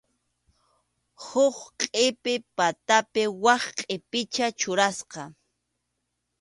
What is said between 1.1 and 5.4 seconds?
Huk qʼipi patapi wak qʼipicha churasqa.